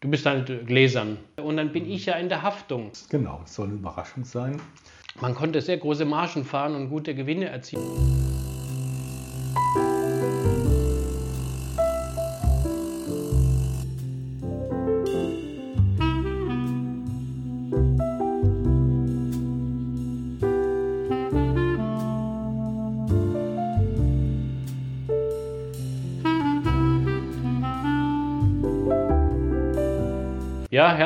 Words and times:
Du 0.00 0.08
bist 0.08 0.26
halt 0.26 0.66
gläsern. 0.66 1.18
Und 1.42 1.56
dann 1.56 1.72
bin 1.72 1.90
ich 1.90 2.06
ja 2.06 2.14
in 2.14 2.28
der 2.28 2.42
Haftung. 2.42 2.92
Genau, 3.10 3.40
es 3.44 3.54
soll 3.54 3.66
eine 3.66 3.74
Überraschung 3.76 4.24
sein. 4.24 4.60
Man 5.20 5.34
konnte 5.34 5.60
sehr 5.60 5.78
große 5.78 6.04
Margen 6.04 6.44
fahren 6.44 6.76
und 6.76 6.88
gute 6.88 7.16
Gewinne 7.16 7.46
erzielen. 7.46 8.27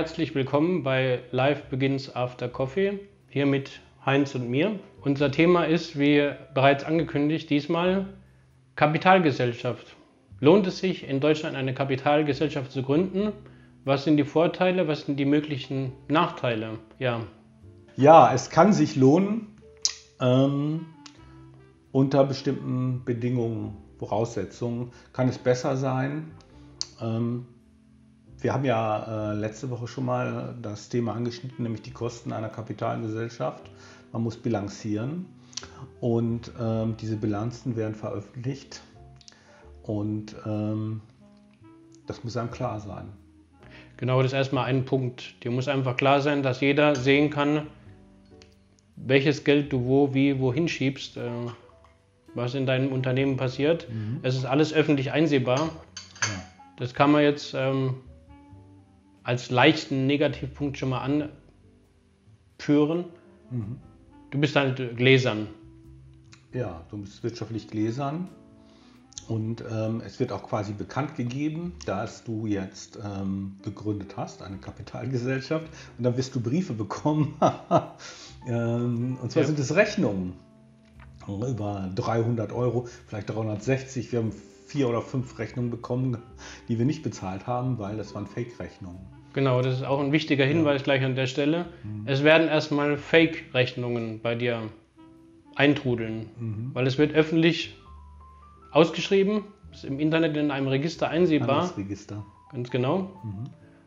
Herzlich 0.02 0.34
willkommen 0.34 0.82
bei 0.82 1.20
Live 1.30 1.66
Begins 1.66 2.16
After 2.16 2.48
Coffee, 2.48 2.98
hier 3.28 3.46
mit 3.46 3.78
Heinz 4.04 4.34
und 4.34 4.50
mir. 4.50 4.80
Unser 5.00 5.30
Thema 5.30 5.62
ist, 5.62 5.96
wie 5.96 6.28
bereits 6.54 6.82
angekündigt, 6.82 7.48
diesmal 7.48 8.06
Kapitalgesellschaft. 8.74 9.94
Lohnt 10.40 10.66
es 10.66 10.78
sich, 10.78 11.08
in 11.08 11.20
Deutschland 11.20 11.54
eine 11.54 11.72
Kapitalgesellschaft 11.72 12.72
zu 12.72 12.82
gründen? 12.82 13.32
Was 13.84 14.02
sind 14.02 14.16
die 14.16 14.24
Vorteile, 14.24 14.88
was 14.88 15.02
sind 15.02 15.20
die 15.20 15.24
möglichen 15.24 15.92
Nachteile? 16.08 16.80
Ja, 16.98 17.20
ja 17.94 18.34
es 18.34 18.50
kann 18.50 18.72
sich 18.72 18.96
lohnen 18.96 19.56
ähm, 20.20 20.86
unter 21.92 22.24
bestimmten 22.24 23.04
Bedingungen, 23.04 23.76
Voraussetzungen. 24.00 24.90
Kann 25.12 25.28
es 25.28 25.38
besser 25.38 25.76
sein? 25.76 26.32
Ähm, 27.00 27.46
wir 28.42 28.52
haben 28.52 28.64
ja 28.64 29.32
äh, 29.32 29.34
letzte 29.34 29.70
Woche 29.70 29.86
schon 29.86 30.04
mal 30.04 30.54
das 30.60 30.88
Thema 30.88 31.14
angeschnitten, 31.14 31.62
nämlich 31.62 31.82
die 31.82 31.92
Kosten 31.92 32.32
einer 32.32 32.48
Kapitalgesellschaft. 32.48 33.70
Man 34.12 34.22
muss 34.22 34.36
bilanzieren 34.36 35.26
und 36.00 36.50
ähm, 36.60 36.96
diese 37.00 37.16
Bilanzen 37.16 37.76
werden 37.76 37.94
veröffentlicht 37.94 38.82
und 39.84 40.34
ähm, 40.44 41.00
das 42.06 42.24
muss 42.24 42.36
einem 42.36 42.50
klar 42.50 42.80
sein. 42.80 43.06
Genau, 43.96 44.20
das 44.20 44.32
ist 44.32 44.36
erstmal 44.36 44.64
ein 44.64 44.84
Punkt. 44.84 45.42
Dir 45.44 45.52
muss 45.52 45.68
einfach 45.68 45.96
klar 45.96 46.20
sein, 46.20 46.42
dass 46.42 46.60
jeder 46.60 46.96
sehen 46.96 47.30
kann, 47.30 47.68
welches 48.96 49.44
Geld 49.44 49.72
du 49.72 49.84
wo, 49.84 50.12
wie, 50.12 50.40
wohin 50.40 50.68
schiebst, 50.68 51.16
äh, 51.16 51.30
was 52.34 52.54
in 52.54 52.66
deinem 52.66 52.92
Unternehmen 52.92 53.36
passiert. 53.36 53.88
Mhm. 53.88 54.18
Es 54.22 54.34
ist 54.34 54.44
alles 54.44 54.72
öffentlich 54.72 55.12
einsehbar. 55.12 55.60
Ja. 55.60 56.42
Das 56.78 56.94
kann 56.94 57.12
man 57.12 57.22
jetzt 57.22 57.54
ähm, 57.54 57.94
als 59.22 59.50
leichten 59.50 60.06
Negativpunkt 60.06 60.78
schon 60.78 60.90
mal 60.90 61.30
anführen. 62.58 63.04
Mhm. 63.50 63.78
Du 64.30 64.38
bist 64.38 64.56
halt 64.56 64.96
gläsern. 64.96 65.48
Ja, 66.52 66.84
du 66.90 66.98
bist 66.98 67.22
wirtschaftlich 67.22 67.68
gläsern. 67.68 68.28
Und 69.28 69.64
ähm, 69.70 70.02
es 70.04 70.18
wird 70.18 70.32
auch 70.32 70.42
quasi 70.42 70.72
bekannt 70.72 71.14
gegeben, 71.14 71.74
dass 71.86 72.24
du 72.24 72.46
jetzt 72.46 72.98
ähm, 73.02 73.56
gegründet 73.62 74.16
hast, 74.16 74.42
eine 74.42 74.58
Kapitalgesellschaft. 74.58 75.66
Und 75.96 76.04
dann 76.04 76.16
wirst 76.16 76.34
du 76.34 76.40
Briefe 76.40 76.72
bekommen. 76.72 77.34
ähm, 78.48 79.16
und 79.22 79.30
zwar 79.30 79.42
ja. 79.42 79.46
sind 79.46 79.58
es 79.58 79.74
Rechnungen 79.74 80.34
über 81.28 81.88
300 81.94 82.52
Euro, 82.52 82.88
vielleicht 83.06 83.30
360. 83.30 84.10
Wir 84.10 84.18
haben 84.20 84.32
vier 84.72 84.88
oder 84.88 85.02
fünf 85.02 85.38
Rechnungen 85.38 85.70
bekommen, 85.70 86.16
die 86.68 86.78
wir 86.78 86.86
nicht 86.86 87.02
bezahlt 87.02 87.46
haben, 87.46 87.78
weil 87.78 87.98
das 87.98 88.14
waren 88.14 88.26
Fake-Rechnungen. 88.26 89.00
Genau, 89.34 89.60
das 89.60 89.76
ist 89.76 89.84
auch 89.84 90.00
ein 90.00 90.12
wichtiger 90.12 90.46
Hinweis 90.46 90.80
ja. 90.80 90.84
gleich 90.84 91.04
an 91.04 91.14
der 91.14 91.26
Stelle. 91.26 91.66
Mhm. 91.84 92.04
Es 92.06 92.24
werden 92.24 92.48
erstmal 92.48 92.96
Fake-Rechnungen 92.96 94.20
bei 94.20 94.34
dir 94.34 94.62
eintrudeln, 95.56 96.30
mhm. 96.38 96.70
weil 96.72 96.86
es 96.86 96.96
wird 96.96 97.12
öffentlich 97.12 97.76
ausgeschrieben, 98.70 99.44
ist 99.70 99.84
im 99.84 100.00
Internet 100.00 100.38
in 100.38 100.50
einem 100.50 100.68
Register 100.68 101.10
einsehbar. 101.10 101.70
Register. 101.76 102.24
Ganz 102.50 102.70
genau. 102.70 103.10
Mhm. 103.22 103.44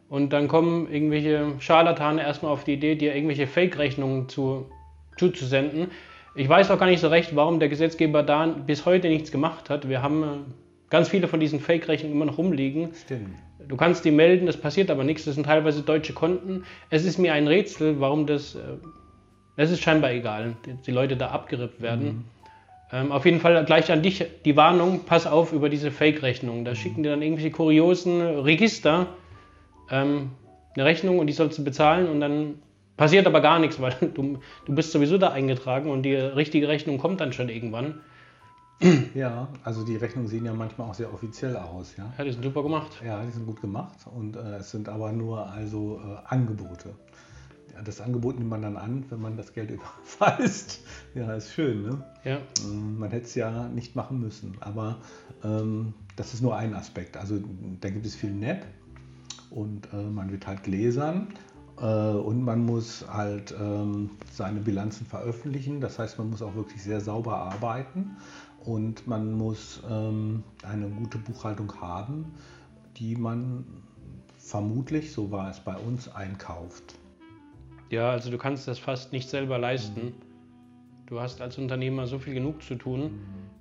Und 0.07 0.33
dann 0.33 0.47
kommen 0.47 0.87
irgendwelche 0.91 1.53
Scharlatane 1.57 2.21
erstmal 2.21 2.51
auf 2.51 2.63
die 2.63 2.73
Idee, 2.73 2.93
dir 2.93 3.15
irgendwelche 3.15 3.47
Fake-Rechnungen 3.47 4.29
zu, 4.29 4.69
zuzusenden. 5.17 5.87
Ich 6.35 6.47
weiß 6.47 6.69
auch 6.69 6.77
gar 6.77 6.85
nicht 6.85 6.99
so 6.99 7.07
recht, 7.07 7.35
warum 7.35 7.59
der 7.59 7.69
Gesetzgeber 7.69 8.21
da 8.21 8.45
bis 8.45 8.85
heute 8.85 9.07
nichts 9.07 9.31
gemacht 9.31 9.71
hat. 9.71 9.89
Wir 9.89 10.03
haben 10.03 10.53
ganz 10.95 11.09
viele 11.09 11.27
von 11.27 11.41
diesen 11.41 11.59
Fake-Rechnungen 11.59 12.15
immer 12.15 12.23
noch 12.23 12.37
rumliegen. 12.37 12.93
Stimmt. 12.93 13.35
Du 13.67 13.75
kannst 13.75 14.05
die 14.05 14.11
melden, 14.11 14.45
das 14.45 14.55
passiert 14.55 14.89
aber 14.89 15.03
nichts. 15.03 15.25
Das 15.25 15.35
sind 15.35 15.45
teilweise 15.45 15.81
deutsche 15.81 16.13
Konten. 16.13 16.63
Es 16.89 17.03
ist 17.03 17.17
mir 17.17 17.33
ein 17.33 17.47
Rätsel, 17.47 17.99
warum 17.99 18.25
das. 18.25 18.55
Äh, 18.55 18.59
es 19.57 19.71
ist 19.71 19.81
scheinbar 19.81 20.11
egal, 20.11 20.55
die 20.85 20.91
Leute 20.91 21.17
da 21.17 21.27
abgerippt 21.31 21.81
werden. 21.81 22.05
Mhm. 22.05 22.23
Ähm, 22.93 23.11
auf 23.11 23.25
jeden 23.25 23.41
Fall 23.41 23.65
gleich 23.65 23.91
an 23.91 24.03
dich 24.03 24.23
die 24.45 24.55
Warnung: 24.55 25.01
Pass 25.05 25.27
auf 25.27 25.51
über 25.51 25.67
diese 25.67 25.91
Fake-Rechnungen. 25.91 26.63
Da 26.63 26.71
mhm. 26.71 26.75
schicken 26.75 27.03
dir 27.03 27.09
dann 27.09 27.21
irgendwelche 27.21 27.51
kuriosen 27.51 28.21
Register 28.21 29.07
ähm, 29.91 30.31
eine 30.75 30.85
Rechnung 30.85 31.19
und 31.19 31.27
die 31.27 31.33
sollst 31.33 31.57
du 31.57 31.63
bezahlen 31.65 32.07
und 32.07 32.21
dann 32.21 32.55
passiert 32.95 33.27
aber 33.27 33.41
gar 33.41 33.59
nichts, 33.59 33.81
weil 33.81 33.95
du, 34.13 34.39
du 34.65 34.75
bist 34.75 34.93
sowieso 34.93 35.17
da 35.17 35.31
eingetragen 35.31 35.91
und 35.91 36.03
die 36.03 36.15
richtige 36.15 36.69
Rechnung 36.69 36.99
kommt 36.99 37.19
dann 37.19 37.33
schon 37.33 37.49
irgendwann. 37.49 37.95
Ja, 39.13 39.47
also 39.63 39.85
die 39.85 39.95
Rechnungen 39.95 40.27
sehen 40.27 40.45
ja 40.45 40.53
manchmal 40.53 40.89
auch 40.89 40.93
sehr 40.93 41.13
offiziell 41.13 41.55
aus. 41.55 41.95
Ja, 41.97 42.13
ja 42.17 42.23
die 42.23 42.31
sind 42.31 42.43
super 42.43 42.63
gemacht. 42.63 43.01
Ja, 43.05 43.23
die 43.23 43.31
sind 43.31 43.45
gut 43.45 43.61
gemacht 43.61 43.97
und 44.13 44.35
äh, 44.35 44.57
es 44.57 44.71
sind 44.71 44.89
aber 44.89 45.11
nur 45.11 45.49
also 45.49 46.01
äh, 46.03 46.17
Angebote. 46.33 46.93
Das 47.83 47.99
Angebot 47.99 48.37
nimmt 48.37 48.49
man 48.49 48.61
dann 48.61 48.77
an, 48.77 49.05
wenn 49.09 49.21
man 49.21 49.37
das 49.37 49.53
Geld 49.53 49.71
überweist. 50.19 50.81
Ja, 51.13 51.33
ist 51.33 51.53
schön, 51.53 51.83
ne? 51.83 52.03
Ja. 52.23 52.39
Ähm, 52.65 52.99
man 52.99 53.11
hätte 53.11 53.25
es 53.25 53.35
ja 53.35 53.67
nicht 53.69 53.95
machen 53.95 54.19
müssen, 54.19 54.55
aber 54.59 54.97
ähm, 55.43 55.93
das 56.15 56.33
ist 56.33 56.41
nur 56.41 56.55
ein 56.55 56.73
Aspekt. 56.73 57.17
Also 57.17 57.39
da 57.81 57.89
gibt 57.89 58.05
es 58.05 58.15
viel 58.15 58.31
NEP 58.31 58.65
und 59.49 59.87
äh, 59.93 60.03
man 60.03 60.31
wird 60.31 60.47
halt 60.47 60.63
gläsern 60.63 61.27
äh, 61.79 61.85
und 61.85 62.43
man 62.43 62.65
muss 62.65 63.05
halt 63.11 63.53
ähm, 63.59 64.11
seine 64.31 64.59
Bilanzen 64.59 65.05
veröffentlichen. 65.05 65.81
Das 65.81 65.99
heißt, 65.99 66.17
man 66.17 66.29
muss 66.29 66.41
auch 66.41 66.55
wirklich 66.55 66.83
sehr 66.83 67.01
sauber 67.01 67.37
arbeiten 67.37 68.17
und 68.65 69.07
man 69.07 69.33
muss 69.33 69.81
ähm, 69.89 70.43
eine 70.63 70.87
gute 70.87 71.17
Buchhaltung 71.17 71.71
haben, 71.79 72.33
die 72.97 73.15
man 73.15 73.65
vermutlich, 74.37 75.11
so 75.11 75.31
war 75.31 75.49
es 75.49 75.59
bei 75.59 75.75
uns, 75.75 76.07
einkauft. 76.07 76.95
Ja, 77.89 78.11
also 78.11 78.31
du 78.31 78.37
kannst 78.37 78.67
das 78.67 78.79
fast 78.79 79.11
nicht 79.11 79.29
selber 79.29 79.57
leisten. 79.57 80.05
Mhm. 80.05 80.13
Du 81.05 81.19
hast 81.19 81.41
als 81.41 81.57
Unternehmer 81.57 82.07
so 82.07 82.17
viel 82.17 82.33
genug 82.33 82.63
zu 82.63 82.75
tun 82.75 83.01
mhm. 83.01 83.19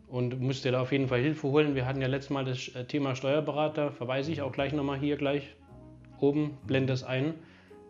und 0.09 0.41
musst 0.41 0.65
dir 0.65 0.73
da 0.73 0.81
auf 0.81 0.93
jeden 0.93 1.09
Fall 1.09 1.21
Hilfe 1.21 1.49
holen. 1.49 1.75
Wir 1.75 1.87
hatten 1.87 2.01
ja 2.01 2.09
letztes 2.09 2.31
Mal 2.31 2.45
das 2.45 2.69
äh, 2.69 2.85
Thema 2.85 3.15
Steuerberater, 3.15 3.93
verweise 3.93 4.33
ich 4.33 4.41
auch 4.41 4.53
gleich 4.53 4.73
nochmal 4.73 4.99
hier 4.99 5.17
gleich 5.17 5.55
oben, 6.21 6.57
blende 6.67 6.95
es 6.95 7.05
ein, 7.05 7.35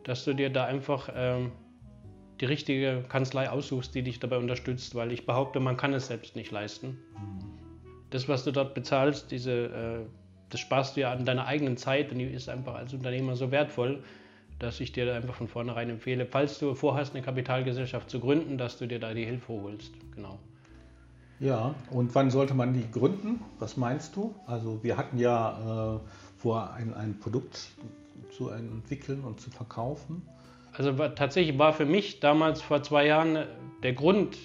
dass 0.03 0.25
du 0.25 0.35
dir 0.35 0.51
da 0.51 0.65
einfach 0.65 1.09
ähm, 1.15 1.53
die 2.41 2.45
richtige 2.47 3.05
Kanzlei 3.09 3.49
aussuchst, 3.49 3.95
die 3.95 4.03
dich 4.03 4.21
dabei 4.21 4.39
unterstützt, 4.39 4.95
weil 4.95 5.13
ich 5.13 5.27
behaupte, 5.27 5.61
man 5.61 5.77
kann 5.77 5.95
es 5.95 6.09
selbst 6.09 6.37
nicht 6.37 6.51
leisten. 6.51 6.99
Das, 8.11 8.29
was 8.29 8.45
du 8.45 8.51
dort 8.51 8.75
bezahlst, 8.75 9.31
diese, 9.31 9.53
äh, 9.53 10.07
das 10.51 10.61
sparst 10.61 10.97
du 10.97 11.03
ja 11.03 11.13
an 11.13 11.25
deiner 11.25 11.47
eigenen 11.47 11.77
Zeit 11.77 12.13
und 12.13 12.19
die 12.19 12.25
ist 12.25 12.49
einfach 12.49 12.75
als 12.75 12.93
Unternehmer 12.93 13.37
so 13.37 13.51
wertvoll, 13.51 14.03
dass 14.59 14.81
ich 14.81 14.93
dir 14.93 15.13
einfach 15.15 15.35
von 15.35 15.49
vornherein 15.49 15.91
empfehle, 15.91 16.27
falls 16.27 16.59
du 16.59 16.75
vorhast, 16.75 17.15
eine 17.15 17.25
Kapitalgesellschaft 17.25 18.09
zu 18.09 18.21
gründen, 18.21 18.59
dass 18.59 18.79
du 18.79 18.87
dir 18.87 19.01
da 19.01 19.15
die 19.15 19.25
Hilfe 19.25 19.53
holst. 19.53 19.93
Genau. 20.15 20.39
Ja, 21.41 21.75
und 21.91 22.15
wann 22.15 22.31
sollte 22.31 22.55
man 22.55 22.73
die 22.73 22.89
gründen? 22.91 23.41
Was 23.59 23.77
meinst 23.77 24.15
du? 24.15 24.35
Also 24.47 24.83
wir 24.83 24.97
hatten 24.97 25.19
ja 25.19 25.97
äh, 25.97 26.01
vor, 26.39 26.73
ein, 26.73 26.95
ein 26.95 27.19
Produkt 27.19 27.69
zu 28.37 28.51
entwickeln 28.51 29.25
und 29.25 29.41
zu 29.41 29.51
verkaufen. 29.51 30.23
Also 30.75 30.93
tatsächlich 31.09 31.57
war 31.59 31.73
für 31.73 31.87
mich 31.87 32.21
damals 32.21 32.61
vor 32.61 32.83
zwei 32.83 33.07
Jahren 33.07 33.47
der 33.83 33.93
Grund, 33.93 34.37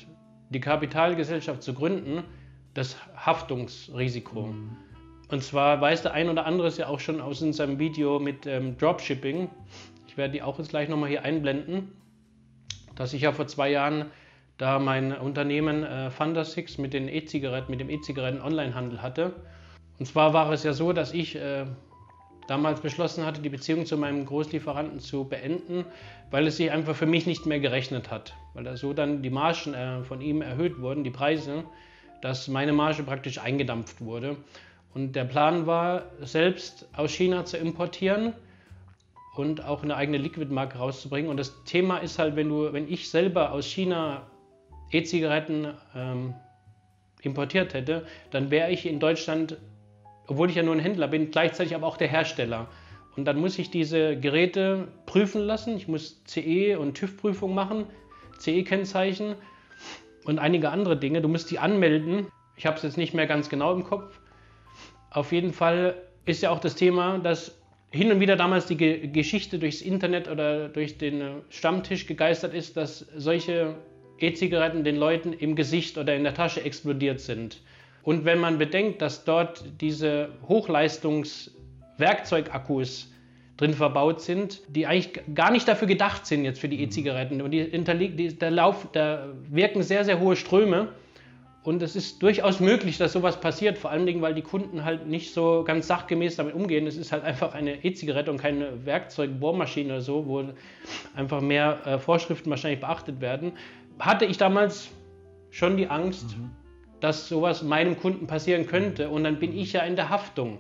die 0.50 0.60
Kapitalgesellschaft 0.60 1.64
zu 1.64 1.74
gründen, 1.74 2.24
das 2.74 2.98
Haftungsrisiko. 3.16 4.48
Mhm. 4.48 4.78
Und 5.30 5.44
zwar 5.44 5.82
weiß 5.82 6.04
der 6.04 6.14
ein 6.14 6.30
oder 6.30 6.46
andere 6.46 6.68
es 6.68 6.78
ja 6.78 6.88
auch 6.88 7.00
schon 7.00 7.22
aus 7.22 7.42
unserem 7.42 7.78
Video 7.78 8.20
mit 8.20 8.46
ähm, 8.46 8.78
Dropshipping. 8.78 9.50
Ich 10.08 10.18
werde 10.18 10.34
die 10.34 10.42
auch 10.42 10.58
jetzt 10.58 10.70
gleich 10.70 10.90
nochmal 10.90 11.10
hier 11.10 11.24
einblenden, 11.24 11.92
dass 12.96 13.14
ich 13.14 13.22
ja 13.22 13.32
vor 13.32 13.48
zwei 13.48 13.70
Jahren 13.70 14.06
da 14.58 14.80
mein 14.80 15.18
Unternehmen 15.18 15.84
äh, 15.84 16.10
Fundersix 16.12 16.78
mit 16.78 16.94
den 16.94 17.08
E-Zigaretten, 17.08 17.72
mit 17.72 17.80
dem 17.80 17.90
E-Zigaretten-Onlinehandel 17.90 19.02
hatte. 19.02 19.34
Und 20.00 20.06
zwar 20.06 20.34
war 20.34 20.52
es 20.52 20.64
ja 20.64 20.74
so, 20.74 20.94
dass 20.94 21.14
ich 21.14 21.36
äh, 21.36 21.66
damals 22.50 22.82
beschlossen 22.82 23.26
hatte, 23.26 23.42
die 23.42 23.50
Beziehung 23.50 23.86
zu 23.86 23.98
meinem 23.98 24.26
Großlieferanten 24.26 25.00
zu 25.00 25.26
beenden, 25.26 25.86
weil 26.32 26.48
es 26.48 26.58
sich 26.58 26.72
einfach 26.72 26.96
für 26.96 27.06
mich 27.06 27.26
nicht 27.26 27.46
mehr 27.46 27.60
gerechnet 27.60 28.10
hat. 28.10 28.34
Weil 28.54 28.64
da 28.64 28.76
so 28.76 28.94
dann 28.94 29.22
die 29.22 29.30
Margen 29.30 29.74
äh, 29.74 30.04
von 30.04 30.22
ihm 30.22 30.42
erhöht 30.42 30.80
wurden, 30.82 31.04
die 31.04 31.12
Preise, 31.12 31.64
dass 32.22 32.48
meine 32.48 32.74
Marge 32.74 33.04
praktisch 33.04 33.38
eingedampft 33.38 34.02
wurde. 34.02 34.38
Und 34.94 35.16
der 35.16 35.26
Plan 35.26 35.68
war, 35.68 36.04
selbst 36.22 36.88
aus 36.94 37.12
China 37.12 37.46
zu 37.46 37.58
importieren 37.58 38.34
und 39.36 39.64
auch 39.64 39.84
eine 39.84 39.96
eigene 39.96 40.18
Liquid-Marke 40.18 40.80
rauszubringen. 40.80 41.30
Und 41.30 41.38
das 41.38 41.64
Thema 41.64 42.00
ist 42.00 42.18
halt, 42.18 42.36
wenn 42.36 42.50
du, 42.50 42.74
wenn 42.74 42.92
ich 42.92 43.10
selber 43.10 43.52
aus 43.52 43.66
China 43.66 44.24
E-Zigaretten 44.92 45.74
ähm, 45.96 46.34
importiert 47.22 47.74
hätte, 47.74 48.06
dann 48.32 48.50
wäre 48.50 48.72
ich 48.72 48.86
in 48.86 49.00
Deutschland, 49.00 49.58
obwohl 50.30 50.50
ich 50.50 50.56
ja 50.56 50.64
nur 50.64 50.76
ein 50.76 50.80
Händler 50.80 51.08
bin, 51.08 51.32
gleichzeitig 51.32 51.74
aber 51.76 51.88
auch 51.88 51.98
der 51.98 52.08
Hersteller. 52.08 52.68
Und 53.16 53.26
dann 53.26 53.40
muss 53.40 53.58
ich 53.58 53.72
diese 53.72 54.16
Geräte 54.16 54.88
prüfen 55.06 55.42
lassen. 55.42 55.76
Ich 55.76 55.88
muss 55.88 56.24
CE 56.26 56.78
und 56.78 56.96
TÜV-Prüfung 56.96 57.54
machen, 57.54 57.86
CE-Kennzeichen 58.38 59.36
und 60.26 60.40
einige 60.40 60.70
andere 60.70 60.98
Dinge. 60.98 61.22
Du 61.22 61.28
musst 61.28 61.50
die 61.50 61.60
anmelden. 61.60 62.28
Ich 62.56 62.66
habe 62.66 62.78
es 62.78 62.84
jetzt 62.84 62.98
nicht 62.98 63.14
mehr 63.14 63.26
ganz 63.26 63.50
genau 63.50 63.74
im 63.74 63.84
Kopf. 63.84 64.20
Auf 65.10 65.32
jeden 65.32 65.52
Fall 65.52 65.96
ist 66.26 66.44
ja 66.44 66.52
auch 66.52 66.60
das 66.60 66.76
Thema, 66.76 67.18
dass 67.18 67.60
hin 67.92 68.12
und 68.12 68.20
wieder 68.20 68.36
damals 68.36 68.68
die 68.68 68.78
Ge 68.78 69.08
Geschichte 69.08 69.58
durchs 69.58 69.82
Internet 69.82 70.28
oder 70.28 70.70
durch 70.70 71.00
den 71.00 71.42
Stammtisch 71.50 72.06
gegeistert 72.06 72.54
ist, 72.54 72.78
dass 72.78 73.00
solche 73.16 73.76
E-Zigaretten 74.20 74.84
den 74.84 74.98
Leuten 74.98 75.34
im 75.34 75.56
Gesicht 75.56 75.98
oder 75.98 76.16
in 76.16 76.24
der 76.24 76.36
Tasche 76.36 76.64
explodiert 76.64 77.20
sind. 77.20 77.62
Und 78.04 78.26
wenn 78.26 78.40
man 78.40 78.58
bedenkt, 78.58 79.02
dass 79.02 79.26
dort 79.26 79.64
diese 79.82 80.30
Hochleistungswerkzeugakkus 80.48 83.10
drin 83.60 83.74
verbaut 83.74 84.22
sind, 84.22 84.62
die 84.70 84.88
eigentlich 84.88 85.20
gar 85.36 85.52
nicht 85.52 85.68
dafür 85.68 85.88
gedacht 85.88 86.26
sind 86.26 86.46
jetzt 86.46 86.62
für 86.62 86.70
die 86.70 86.82
E-Zigaretten. 86.82 87.42
Und 87.42 87.52
die, 87.52 87.70
die, 87.70 88.40
der 88.40 88.52
Lauf, 88.52 88.88
da 88.94 89.28
wirken 89.50 89.84
sehr, 89.84 90.06
sehr 90.06 90.22
hohe 90.22 90.38
Ströme. 90.38 90.88
Und 91.64 91.84
es 91.84 91.98
ist 91.98 92.24
durchaus 92.24 92.62
möglich, 92.62 92.98
dass 92.98 93.12
sowas 93.12 93.42
passiert, 93.42 93.78
vor 93.78 93.92
allen 93.92 94.06
Dingen, 94.06 94.22
weil 94.22 94.34
die 94.34 94.42
Kunden 94.42 94.86
halt 94.86 95.08
nicht 95.08 95.34
so 95.34 95.66
ganz 95.66 95.88
sachgemäß 95.88 96.38
damit 96.38 96.56
umgehen. 96.56 96.88
Es 96.88 96.96
ist 96.96 97.12
halt 97.12 97.26
einfach 97.26 97.54
eine 97.54 97.84
E-Zigarette 97.84 98.32
und 98.32 98.38
keine 98.38 98.86
Werkzeugbohrmaschine 98.86 99.90
oder 99.90 100.02
so, 100.02 100.26
wo 100.26 100.46
einfach 101.16 101.42
mehr 101.42 101.86
äh, 101.86 102.00
Vorschriften 102.00 102.50
wahrscheinlich 102.50 102.80
beachtet 102.80 103.20
werden. 103.20 103.52
Hatte 104.00 104.24
ich 104.24 104.38
damals 104.38 104.90
schon 105.52 105.76
die 105.76 105.88
Angst, 105.88 106.38
mhm. 106.38 106.52
Dass 107.00 107.30
sowas 107.30 107.64
meinem 107.64 107.98
Kunden 107.98 108.28
passieren 108.28 108.68
könnte 108.68 109.10
und 109.10 109.24
dann 109.24 109.40
bin 109.40 109.58
ich 109.58 109.74
ja 109.74 109.82
in 109.82 109.96
der 109.96 110.10
Haftung. 110.10 110.54
Mhm. 110.54 110.58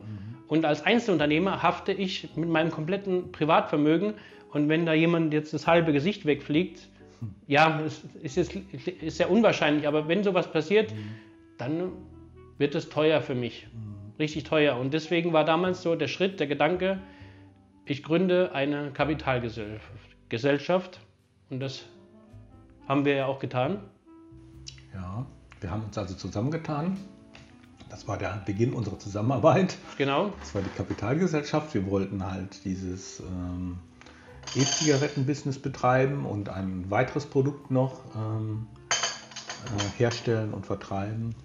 Und 0.47 0.65
als 0.65 0.83
Einzelunternehmer 0.83 1.61
hafte 1.61 1.91
ich 1.91 2.29
mit 2.35 2.49
meinem 2.49 2.71
kompletten 2.71 3.31
Privatvermögen 3.31 4.13
und 4.51 4.69
wenn 4.69 4.85
da 4.85 4.93
jemand 4.93 5.33
jetzt 5.33 5.53
das 5.53 5.67
halbe 5.67 5.93
Gesicht 5.93 6.25
wegfliegt, 6.25 6.87
ja, 7.47 7.81
es 7.85 8.03
ist, 8.21 8.53
jetzt, 8.53 8.87
ist 8.87 9.17
sehr 9.17 9.29
unwahrscheinlich, 9.29 9.87
aber 9.87 10.07
wenn 10.07 10.23
sowas 10.23 10.51
passiert, 10.51 10.91
mhm. 10.91 11.15
dann 11.57 11.91
wird 12.57 12.75
es 12.75 12.89
teuer 12.89 13.21
für 13.21 13.35
mich. 13.35 13.67
Mhm. 13.73 14.13
Richtig 14.17 14.43
teuer. 14.43 14.77
Und 14.77 14.93
deswegen 14.93 15.33
war 15.33 15.45
damals 15.45 15.81
so 15.81 15.95
der 15.95 16.07
Schritt, 16.07 16.39
der 16.39 16.47
Gedanke, 16.47 16.99
ich 17.85 18.03
gründe 18.03 18.51
eine 18.53 18.91
Kapitalgesellschaft. 18.91 20.99
Und 21.49 21.59
das 21.59 21.85
haben 22.87 23.05
wir 23.05 23.15
ja 23.15 23.25
auch 23.25 23.39
getan. 23.39 23.79
Ja, 24.93 25.25
wir 25.61 25.71
haben 25.71 25.83
uns 25.83 25.97
also 25.97 26.15
zusammengetan. 26.15 26.97
Das 27.89 28.07
war 28.07 28.17
der 28.17 28.41
Beginn 28.45 28.73
unserer 28.73 28.99
Zusammenarbeit. 28.99 29.77
Genau. 29.97 30.31
Das 30.39 30.53
war 30.53 30.61
die 30.61 30.69
Kapitalgesellschaft. 30.69 31.73
Wir 31.73 31.85
wollten 31.87 32.25
halt 32.25 32.63
dieses 32.63 33.19
ähm, 33.19 33.79
E-Zigaretten-Business 34.55 35.59
betreiben 35.59 36.25
und 36.25 36.49
ein 36.49 36.89
weiteres 36.89 37.25
Produkt 37.25 37.71
noch 37.71 38.01
ähm, 38.15 38.67
äh, 39.65 39.99
herstellen 39.99 40.53
und 40.53 40.65
vertreiben. 40.65 41.35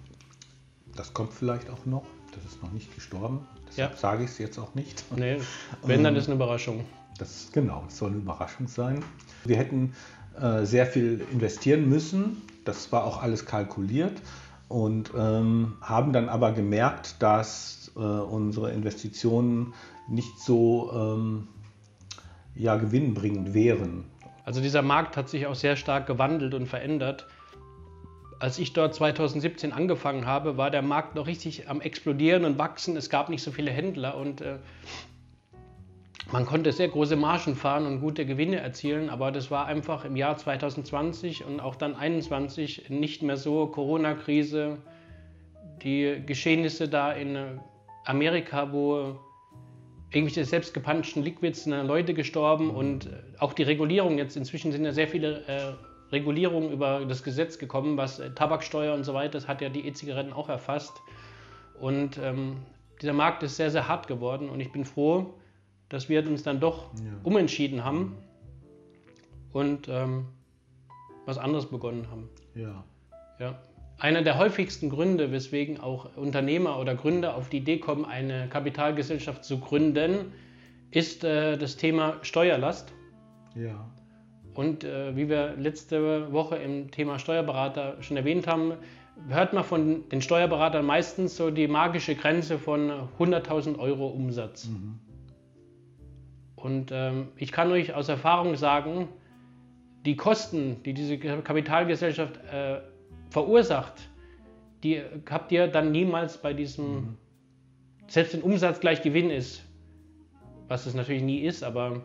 Das 0.95 1.13
kommt 1.13 1.33
vielleicht 1.33 1.69
auch 1.69 1.85
noch. 1.85 2.05
Das 2.33 2.45
ist 2.45 2.61
noch 2.61 2.71
nicht 2.71 2.93
gestorben. 2.93 3.47
Deshalb 3.67 3.91
ja. 3.91 3.97
sage 3.97 4.23
ich 4.23 4.29
es 4.31 4.37
jetzt 4.37 4.59
auch 4.59 4.75
nicht. 4.75 5.03
Nee, 5.15 5.37
wenn, 5.83 6.03
dann 6.03 6.13
ähm, 6.13 6.19
ist 6.19 6.27
eine 6.27 6.35
Überraschung. 6.35 6.85
Das, 7.17 7.49
genau, 7.51 7.85
es 7.87 7.97
soll 7.97 8.11
eine 8.11 8.19
Überraschung 8.19 8.67
sein. 8.67 9.03
Wir 9.45 9.57
hätten 9.57 9.93
äh, 10.39 10.65
sehr 10.65 10.85
viel 10.85 11.25
investieren 11.31 11.89
müssen. 11.89 12.41
Das 12.65 12.91
war 12.91 13.03
auch 13.05 13.21
alles 13.21 13.45
kalkuliert 13.45 14.21
und 14.67 15.11
ähm, 15.17 15.77
haben 15.81 16.13
dann 16.13 16.29
aber 16.29 16.51
gemerkt, 16.51 17.15
dass 17.19 17.91
äh, 17.95 17.99
unsere 17.99 18.71
Investitionen 18.71 19.73
nicht 20.07 20.39
so 20.39 20.91
ähm, 20.93 21.47
ja, 22.55 22.75
gewinnbringend 22.75 23.53
wären. 23.53 24.05
Also 24.43 24.61
dieser 24.61 24.81
Markt 24.81 25.17
hat 25.17 25.29
sich 25.29 25.47
auch 25.47 25.55
sehr 25.55 25.75
stark 25.75 26.07
gewandelt 26.07 26.53
und 26.53 26.67
verändert. 26.67 27.27
Als 28.39 28.59
ich 28.59 28.73
dort 28.73 28.93
2017 28.93 29.71
angefangen 29.71 30.25
habe, 30.25 30.57
war 30.57 30.69
der 30.69 30.81
Markt 30.81 31.15
noch 31.15 31.25
richtig 31.25 31.69
am 31.69 31.81
explodieren 31.81 32.45
und 32.45 32.57
wachsen. 32.57 32.95
Es 32.97 33.09
gab 33.09 33.29
nicht 33.29 33.41
so 33.41 33.51
viele 33.51 33.71
Händler 33.71 34.17
und 34.17 34.41
äh, 34.41 34.57
man 36.31 36.45
konnte 36.45 36.71
sehr 36.71 36.87
große 36.87 37.15
Margen 37.15 37.55
fahren 37.55 37.85
und 37.85 38.01
gute 38.01 38.25
Gewinne 38.25 38.57
erzielen, 38.57 39.09
aber 39.09 39.31
das 39.31 39.51
war 39.51 39.67
einfach 39.67 40.05
im 40.05 40.15
Jahr 40.15 40.37
2020 40.37 41.45
und 41.45 41.59
auch 41.59 41.75
dann 41.75 41.93
2021 41.93 42.89
nicht 42.89 43.21
mehr 43.21 43.37
so. 43.37 43.67
Corona-Krise, 43.67 44.77
die 45.83 46.21
Geschehnisse 46.25 46.89
da 46.89 47.11
in 47.11 47.59
Amerika, 48.05 48.71
wo 48.71 49.19
irgendwelche 50.11 50.45
selbstgepanschten 50.45 51.23
Liquids 51.23 51.65
sind 51.65 51.85
Leute 51.85 52.13
gestorben 52.13 52.69
und 52.69 53.09
auch 53.39 53.53
die 53.53 53.63
Regulierung 53.63 54.17
jetzt, 54.17 54.37
inzwischen 54.37 54.71
sind 54.71 54.85
ja 54.85 54.93
sehr 54.93 55.07
viele 55.07 55.45
äh, 55.47 55.73
Regulierungen 56.11 56.71
über 56.71 57.05
das 57.05 57.23
Gesetz 57.23 57.59
gekommen, 57.59 57.97
was 57.97 58.19
äh, 58.19 58.31
Tabaksteuer 58.31 58.93
und 58.93 59.03
so 59.03 59.13
weiter, 59.13 59.33
das 59.33 59.47
hat 59.47 59.61
ja 59.61 59.69
die 59.69 59.87
E-Zigaretten 59.87 60.33
auch 60.33 60.49
erfasst. 60.49 61.01
Und 61.79 62.17
ähm, 62.17 62.57
dieser 63.01 63.13
Markt 63.13 63.43
ist 63.43 63.57
sehr, 63.57 63.69
sehr 63.69 63.87
hart 63.87 64.07
geworden 64.07 64.49
und 64.49 64.59
ich 64.61 64.71
bin 64.71 64.85
froh, 64.85 65.33
dass 65.89 66.09
wir 66.09 66.25
uns 66.27 66.43
dann 66.43 66.59
doch 66.59 66.93
ja. 66.95 67.11
umentschieden 67.23 67.83
haben 67.83 68.17
und 69.51 69.87
ähm, 69.87 70.25
was 71.25 71.37
anderes 71.37 71.67
begonnen 71.67 72.09
haben. 72.09 72.29
Ja. 72.53 72.83
Ja. 73.39 73.59
Einer 73.97 74.23
der 74.23 74.37
häufigsten 74.37 74.89
Gründe, 74.89 75.31
weswegen 75.31 75.79
auch 75.79 76.17
Unternehmer 76.17 76.79
oder 76.79 76.95
Gründer 76.95 77.35
auf 77.35 77.49
die 77.49 77.57
Idee 77.57 77.79
kommen, 77.79 78.03
eine 78.03 78.49
Kapitalgesellschaft 78.49 79.45
zu 79.45 79.59
gründen, 79.59 80.33
ist 80.91 81.23
äh, 81.23 81.57
das 81.57 81.77
Thema 81.77 82.17
Steuerlast. 82.21 82.93
Ja. 83.55 83.89
Und 84.53 84.83
äh, 84.83 85.15
wie 85.15 85.29
wir 85.29 85.55
letzte 85.57 86.31
Woche 86.31 86.57
im 86.57 86.91
Thema 86.91 87.19
Steuerberater 87.19 88.01
schon 88.01 88.17
erwähnt 88.17 88.47
haben, 88.47 88.73
hört 89.29 89.53
man 89.53 89.63
von 89.63 90.09
den 90.09 90.21
Steuerberatern 90.21 90.85
meistens 90.85 91.35
so 91.37 91.49
die 91.49 91.67
magische 91.67 92.15
Grenze 92.15 92.59
von 92.59 92.91
100.000 93.19 93.77
Euro 93.79 94.07
Umsatz. 94.07 94.67
Mhm. 94.67 94.99
Und 96.65 96.91
ähm, 96.91 97.27
ich 97.37 97.51
kann 97.51 97.71
euch 97.71 97.93
aus 97.93 98.09
Erfahrung 98.09 98.55
sagen, 98.55 99.07
die 100.03 100.15
Kosten, 100.15 100.81
die 100.83 100.95
diese 100.95 101.19
Kapitalgesellschaft 101.19 102.37
äh, 102.51 102.79
verursacht, 103.29 103.93
die 104.83 104.99
habt 105.29 105.51
ihr 105.51 105.67
dann 105.67 105.91
niemals 105.91 106.39
bei 106.39 106.53
diesem, 106.53 106.85
mhm. 106.85 107.17
selbst 108.07 108.33
wenn 108.33 108.41
Umsatz 108.41 108.79
gleich 108.79 109.03
Gewinn 109.03 109.29
ist, 109.29 109.63
was 110.67 110.87
es 110.87 110.95
natürlich 110.95 111.21
nie 111.21 111.41
ist, 111.41 111.63
aber 111.63 112.01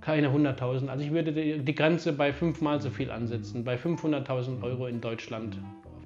keine 0.00 0.30
100.000. 0.30 0.88
Also 0.88 1.04
ich 1.04 1.12
würde 1.12 1.32
die, 1.32 1.74
Grenze 1.76 2.12
bei 2.12 2.32
fünfmal 2.32 2.80
so 2.80 2.90
viel 2.90 3.12
ansetzen, 3.12 3.62
bei 3.62 3.76
500.000 3.76 4.60
Euro 4.64 4.88
in 4.88 5.00
Deutschland, 5.00 5.56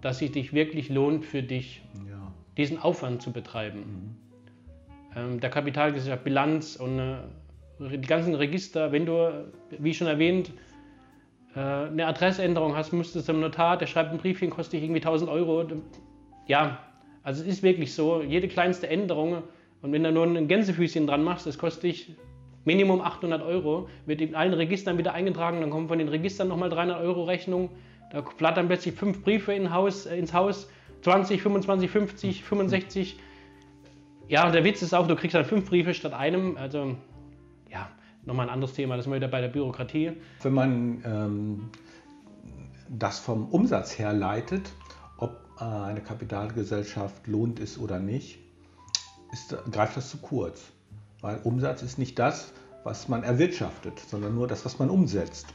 dass 0.02 0.18
sich 0.18 0.32
dich 0.32 0.52
wirklich 0.52 0.90
lohnt 0.90 1.24
für 1.24 1.42
dich, 1.42 1.80
ja. 2.06 2.34
diesen 2.58 2.78
Aufwand 2.78 3.22
zu 3.22 3.32
betreiben. 3.32 3.78
Mhm. 3.78 4.23
Ähm, 5.16 5.40
der 5.40 5.50
Kapitalgesellschaft, 5.50 6.24
Bilanz 6.24 6.76
und 6.76 6.98
äh, 6.98 7.98
die 7.98 8.06
ganzen 8.06 8.34
Register, 8.34 8.92
wenn 8.92 9.06
du, 9.06 9.52
wie 9.78 9.94
schon 9.94 10.06
erwähnt, 10.06 10.52
äh, 11.54 11.60
eine 11.60 12.06
Adressänderung 12.06 12.76
hast, 12.76 12.92
müsstest 12.92 13.28
du 13.28 13.32
zum 13.32 13.40
Notar, 13.40 13.76
der 13.76 13.86
schreibt 13.86 14.10
einen 14.10 14.18
Brief 14.18 14.40
hin, 14.40 14.50
kostet 14.50 14.74
dich 14.74 14.82
irgendwie 14.82 15.00
1000 15.00 15.30
Euro. 15.30 15.64
Ja, 16.46 16.78
also 17.22 17.42
es 17.42 17.48
ist 17.48 17.62
wirklich 17.62 17.94
so, 17.94 18.22
jede 18.22 18.48
kleinste 18.48 18.88
Änderung 18.88 19.42
und 19.82 19.92
wenn 19.92 20.02
du 20.02 20.12
nur 20.12 20.26
ein 20.26 20.48
Gänsefüßchen 20.48 21.06
dran 21.06 21.22
machst, 21.22 21.46
das 21.46 21.58
kostet 21.58 21.84
dich 21.84 22.16
Minimum 22.64 23.00
800 23.00 23.42
Euro, 23.42 23.88
wird 24.06 24.20
in 24.20 24.34
allen 24.34 24.54
Registern 24.54 24.96
wieder 24.98 25.12
eingetragen, 25.12 25.60
dann 25.60 25.70
kommen 25.70 25.88
von 25.88 25.98
den 25.98 26.08
Registern 26.08 26.48
nochmal 26.48 26.70
300 26.70 27.00
Euro 27.00 27.24
Rechnung, 27.24 27.70
da 28.10 28.22
flattern 28.22 28.68
plötzlich 28.68 28.94
fünf 28.94 29.22
Briefe 29.22 29.52
in 29.52 29.72
Haus, 29.72 30.06
äh, 30.06 30.16
ins 30.16 30.32
Haus, 30.32 30.70
20, 31.02 31.42
25, 31.42 31.90
50, 31.90 32.44
65. 32.44 33.16
Ja, 34.28 34.46
und 34.46 34.54
der 34.54 34.64
Witz 34.64 34.82
ist 34.82 34.94
auch, 34.94 35.06
du 35.06 35.16
kriegst 35.16 35.34
dann 35.34 35.44
fünf 35.44 35.68
Briefe 35.68 35.92
statt 35.94 36.14
einem, 36.14 36.56
also 36.56 36.96
ja, 37.70 37.88
nochmal 38.24 38.46
ein 38.48 38.52
anderes 38.52 38.74
Thema, 38.74 38.96
das 38.96 39.04
sind 39.04 39.12
wir 39.12 39.16
wieder 39.16 39.28
bei 39.28 39.40
der 39.40 39.48
Bürokratie. 39.48 40.12
Wenn 40.42 40.54
man 40.54 41.02
ähm, 41.04 41.70
das 42.88 43.18
vom 43.18 43.48
Umsatz 43.48 43.98
her 43.98 44.12
leitet, 44.12 44.72
ob 45.18 45.38
eine 45.58 46.00
Kapitalgesellschaft 46.00 47.26
lohnt 47.26 47.60
ist 47.60 47.78
oder 47.78 47.98
nicht, 47.98 48.38
ist, 49.32 49.56
greift 49.70 49.96
das 49.96 50.10
zu 50.10 50.18
kurz. 50.18 50.72
Weil 51.20 51.40
Umsatz 51.44 51.82
ist 51.82 51.98
nicht 51.98 52.18
das, 52.18 52.52
was 52.82 53.08
man 53.08 53.24
erwirtschaftet, 53.24 53.98
sondern 53.98 54.34
nur 54.34 54.46
das, 54.46 54.64
was 54.64 54.78
man 54.78 54.90
umsetzt. 54.90 55.46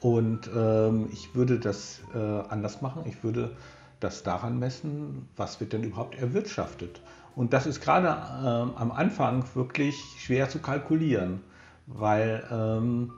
Und 0.00 0.50
ähm, 0.54 1.08
ich 1.12 1.34
würde 1.34 1.58
das 1.58 2.00
äh, 2.14 2.18
anders 2.18 2.82
machen. 2.82 3.02
Ich 3.06 3.22
würde 3.22 3.56
das 4.00 4.22
daran 4.22 4.58
messen, 4.58 5.28
was 5.36 5.60
wird 5.60 5.72
denn 5.72 5.84
überhaupt 5.84 6.16
erwirtschaftet. 6.16 7.00
Und 7.34 7.52
das 7.52 7.66
ist 7.66 7.80
gerade 7.80 8.08
ähm, 8.08 8.72
am 8.76 8.92
Anfang 8.92 9.44
wirklich 9.54 9.96
schwer 10.18 10.48
zu 10.48 10.58
kalkulieren, 10.58 11.40
weil, 11.86 12.44
ähm, 12.50 13.12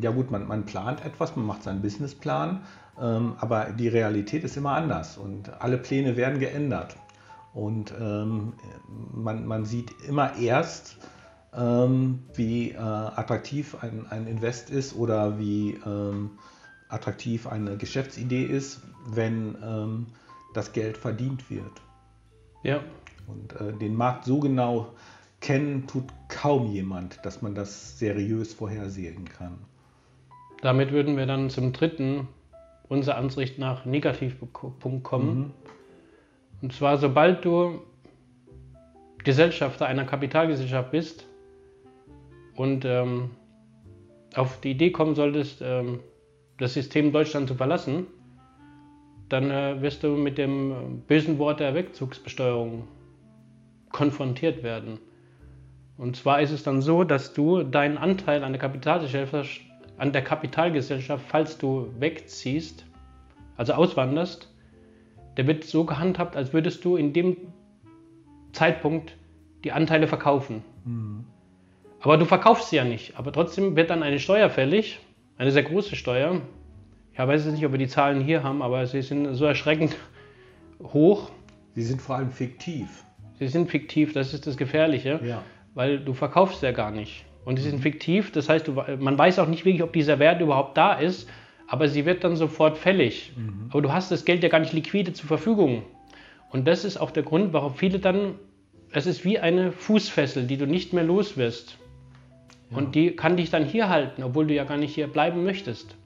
ja 0.00 0.10
gut, 0.10 0.30
man, 0.30 0.46
man, 0.46 0.64
plant 0.64 1.04
etwas, 1.04 1.36
man 1.36 1.46
macht 1.46 1.62
seinen 1.62 1.82
Businessplan, 1.82 2.62
ähm, 3.00 3.34
aber 3.38 3.66
die 3.70 3.88
Realität 3.88 4.44
ist 4.44 4.56
immer 4.56 4.72
anders 4.72 5.18
und 5.18 5.60
alle 5.60 5.78
Pläne 5.78 6.16
werden 6.16 6.38
geändert. 6.38 6.96
Und 7.52 7.92
ähm, 8.00 8.52
man, 9.12 9.46
man, 9.46 9.64
sieht 9.64 9.90
immer 10.06 10.36
erst, 10.36 10.96
ähm, 11.52 12.20
wie 12.34 12.70
äh, 12.70 12.76
attraktiv 12.78 13.76
ein, 13.82 14.06
ein, 14.08 14.28
Invest 14.28 14.70
ist 14.70 14.94
oder 14.94 15.38
wie 15.38 15.78
ähm, 15.84 16.30
attraktiv 16.88 17.48
eine 17.48 17.76
Geschäftsidee 17.76 18.44
ist, 18.44 18.80
wenn 19.06 20.06
das 20.54 20.72
Geld 20.72 20.96
verdient 20.96 21.48
wird. 21.50 21.80
Ja. 22.62 22.80
Und 23.30 23.60
äh, 23.60 23.72
den 23.78 23.94
Markt 23.94 24.24
so 24.24 24.40
genau 24.40 24.88
kennen 25.40 25.86
tut 25.86 26.04
kaum 26.28 26.66
jemand, 26.66 27.24
dass 27.24 27.42
man 27.42 27.54
das 27.54 27.98
seriös 27.98 28.52
vorhersehen 28.54 29.24
kann. 29.24 29.58
Damit 30.62 30.92
würden 30.92 31.16
wir 31.16 31.26
dann 31.26 31.48
zum 31.48 31.72
dritten 31.72 32.28
unserer 32.88 33.16
Ansicht 33.16 33.58
nach 33.58 33.84
Negativpunkt 33.86 35.04
kommen. 35.04 35.38
Mhm. 35.38 35.50
Und 36.62 36.72
zwar, 36.74 36.98
sobald 36.98 37.44
du 37.44 37.80
Gesellschafter 39.24 39.86
einer 39.86 40.04
Kapitalgesellschaft 40.04 40.90
bist 40.90 41.26
und 42.56 42.84
ähm, 42.84 43.30
auf 44.34 44.60
die 44.60 44.72
Idee 44.72 44.90
kommen 44.90 45.14
solltest, 45.14 45.62
ähm, 45.62 46.00
das 46.58 46.74
System 46.74 47.12
Deutschland 47.12 47.48
zu 47.48 47.54
verlassen, 47.54 48.06
dann 49.28 49.50
äh, 49.50 49.80
wirst 49.80 50.02
du 50.02 50.08
mit 50.16 50.36
dem 50.36 50.72
äh, 50.72 50.74
bösen 51.06 51.38
Wort 51.38 51.60
der 51.60 51.74
Wegzugsbesteuerung 51.74 52.88
konfrontiert 53.90 54.62
werden. 54.62 54.98
Und 55.98 56.16
zwar 56.16 56.40
ist 56.40 56.50
es 56.50 56.62
dann 56.62 56.80
so, 56.80 57.04
dass 57.04 57.34
du 57.34 57.62
deinen 57.62 57.98
Anteil 57.98 58.42
an 58.42 58.52
der 58.52 58.60
Kapitalgesellschaft, 58.60 59.60
an 59.98 60.12
der 60.12 60.22
Kapitalgesellschaft 60.22 61.24
falls 61.28 61.58
du 61.58 61.92
wegziehst, 61.98 62.86
also 63.56 63.74
auswanderst, 63.74 64.48
der 65.36 65.46
wird 65.46 65.64
so 65.64 65.84
gehandhabt, 65.84 66.36
als 66.36 66.52
würdest 66.52 66.84
du 66.84 66.96
in 66.96 67.12
dem 67.12 67.36
Zeitpunkt 68.52 69.16
die 69.64 69.72
Anteile 69.72 70.08
verkaufen. 70.08 70.62
Mhm. 70.84 71.24
Aber 72.00 72.16
du 72.16 72.24
verkaufst 72.24 72.70
sie 72.70 72.76
ja 72.76 72.84
nicht. 72.84 73.18
Aber 73.18 73.30
trotzdem 73.32 73.76
wird 73.76 73.90
dann 73.90 74.02
eine 74.02 74.18
Steuer 74.18 74.48
fällig, 74.48 75.00
eine 75.36 75.50
sehr 75.50 75.62
große 75.62 75.96
Steuer. 75.96 76.40
Ich 77.12 77.18
weiß 77.18 77.44
jetzt 77.44 77.54
nicht, 77.54 77.66
ob 77.66 77.72
wir 77.72 77.78
die 77.78 77.88
Zahlen 77.88 78.22
hier 78.22 78.42
haben, 78.42 78.62
aber 78.62 78.86
sie 78.86 79.02
sind 79.02 79.34
so 79.34 79.44
erschreckend 79.44 79.96
hoch. 80.82 81.30
Sie 81.74 81.82
sind 81.82 82.00
vor 82.00 82.16
allem 82.16 82.30
fiktiv. 82.30 83.04
Sie 83.40 83.48
sind 83.48 83.70
fiktiv, 83.70 84.12
das 84.12 84.34
ist 84.34 84.46
das 84.46 84.58
Gefährliche, 84.58 85.18
ja. 85.24 85.42
weil 85.74 85.98
du 85.98 86.12
verkaufst 86.12 86.62
ja 86.62 86.72
gar 86.72 86.90
nicht. 86.90 87.24
Und 87.46 87.56
sie 87.58 87.70
sind 87.70 87.80
fiktiv, 87.80 88.32
das 88.32 88.50
heißt, 88.50 88.68
du, 88.68 88.72
man 88.98 89.16
weiß 89.16 89.38
auch 89.38 89.48
nicht 89.48 89.64
wirklich, 89.64 89.82
ob 89.82 89.94
dieser 89.94 90.18
Wert 90.18 90.42
überhaupt 90.42 90.76
da 90.76 90.92
ist, 90.92 91.26
aber 91.66 91.88
sie 91.88 92.04
wird 92.04 92.22
dann 92.22 92.36
sofort 92.36 92.76
fällig. 92.76 93.32
Mhm. 93.34 93.70
Aber 93.70 93.80
du 93.80 93.92
hast 93.92 94.10
das 94.10 94.26
Geld 94.26 94.42
ja 94.42 94.50
gar 94.50 94.58
nicht 94.58 94.74
liquide 94.74 95.14
zur 95.14 95.26
Verfügung. 95.26 95.84
Und 96.50 96.68
das 96.68 96.84
ist 96.84 96.98
auch 96.98 97.10
der 97.10 97.22
Grund, 97.22 97.54
warum 97.54 97.74
viele 97.74 97.98
dann, 97.98 98.34
es 98.92 99.06
ist 99.06 99.24
wie 99.24 99.38
eine 99.38 99.72
Fußfessel, 99.72 100.46
die 100.46 100.58
du 100.58 100.66
nicht 100.66 100.92
mehr 100.92 101.04
los 101.04 101.38
wirst. 101.38 101.78
Ja. 102.70 102.76
Und 102.76 102.94
die 102.94 103.12
kann 103.12 103.38
dich 103.38 103.48
dann 103.48 103.64
hier 103.64 103.88
halten, 103.88 104.22
obwohl 104.22 104.48
du 104.48 104.54
ja 104.54 104.64
gar 104.64 104.76
nicht 104.76 104.94
hier 104.94 105.06
bleiben 105.06 105.44
möchtest. 105.44 105.96